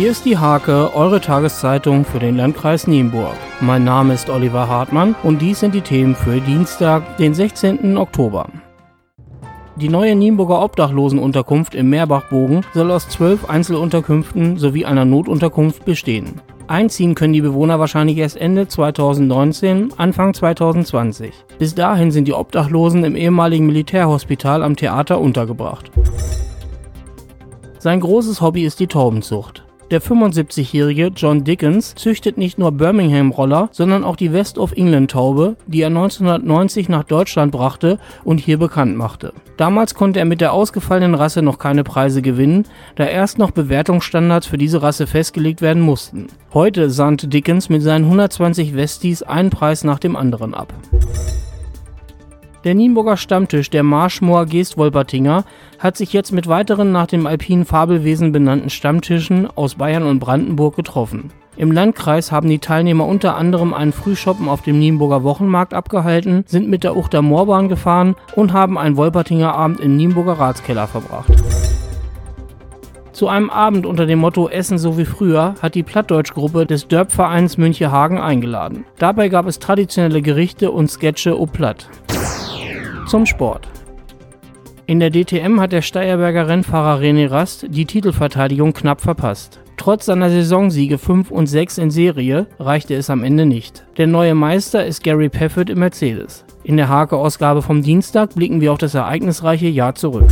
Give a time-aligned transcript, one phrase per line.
[0.00, 3.36] Hier ist die Hake, eure Tageszeitung für den Landkreis Nienburg.
[3.60, 7.98] Mein Name ist Oliver Hartmann und dies sind die Themen für Dienstag, den 16.
[7.98, 8.48] Oktober.
[9.76, 16.40] Die neue Nienburger Obdachlosenunterkunft im Meerbachbogen soll aus zwölf Einzelunterkünften sowie einer Notunterkunft bestehen.
[16.66, 21.34] Einziehen können die Bewohner wahrscheinlich erst Ende 2019, Anfang 2020.
[21.58, 25.90] Bis dahin sind die Obdachlosen im ehemaligen Militärhospital am Theater untergebracht.
[27.78, 29.64] Sein großes Hobby ist die Taubenzucht.
[29.90, 35.80] Der 75-jährige John Dickens züchtet nicht nur Birmingham-Roller, sondern auch die West of England-Taube, die
[35.80, 39.32] er 1990 nach Deutschland brachte und hier bekannt machte.
[39.56, 44.46] Damals konnte er mit der ausgefallenen Rasse noch keine Preise gewinnen, da erst noch Bewertungsstandards
[44.46, 46.28] für diese Rasse festgelegt werden mussten.
[46.54, 50.72] Heute sahnte Dickens mit seinen 120 Westies einen Preis nach dem anderen ab.
[52.62, 55.44] Der Nienburger Stammtisch der Marschmoor Geestwolpertinger
[55.78, 60.76] hat sich jetzt mit weiteren nach dem alpinen Fabelwesen benannten Stammtischen aus Bayern und Brandenburg
[60.76, 61.32] getroffen.
[61.56, 66.68] Im Landkreis haben die Teilnehmer unter anderem einen Frühschoppen auf dem Nienburger Wochenmarkt abgehalten, sind
[66.68, 71.32] mit der Uchter Moorbahn gefahren und haben einen Wolpertinger Abend im Nienburger Ratskeller verbracht.
[73.12, 77.56] Zu einem Abend unter dem Motto Essen so wie früher hat die Plattdeutschgruppe des Dörpvereins
[77.56, 78.84] Münchehagen eingeladen.
[78.98, 81.88] Dabei gab es traditionelle Gerichte und Sketche au Platt.
[83.10, 83.66] Zum Sport.
[84.86, 89.58] In der DTM hat der Steierberger Rennfahrer René Rast die Titelverteidigung knapp verpasst.
[89.76, 93.84] Trotz seiner Saisonsiege 5 und 6 in Serie reichte es am Ende nicht.
[93.96, 96.44] Der neue Meister ist Gary Paffett im Mercedes.
[96.62, 100.28] In der Hake-Ausgabe vom Dienstag blicken wir auf das ereignisreiche Jahr zurück.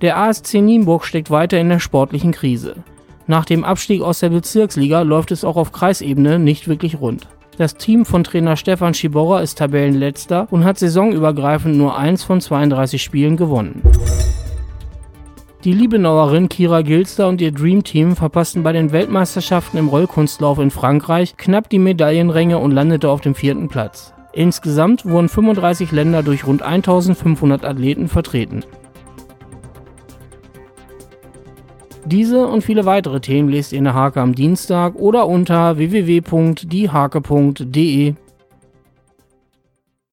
[0.00, 2.82] Der ASC Nienburg steckt weiter in der sportlichen Krise.
[3.28, 7.28] Nach dem Abstieg aus der Bezirksliga läuft es auch auf Kreisebene nicht wirklich rund.
[7.58, 13.02] Das Team von Trainer Stefan Schiborra ist Tabellenletzter und hat saisonübergreifend nur eins von 32
[13.02, 13.80] Spielen gewonnen.
[15.64, 20.70] Die Liebenauerin Kira Gilster und ihr Dream Team verpassten bei den Weltmeisterschaften im Rollkunstlauf in
[20.70, 24.12] Frankreich knapp die Medaillenränge und landete auf dem vierten Platz.
[24.34, 28.64] Insgesamt wurden 35 Länder durch rund 1500 Athleten vertreten.
[32.06, 38.14] Diese und viele weitere Themen lest ihr in der Hake am Dienstag oder unter www.diehake.de.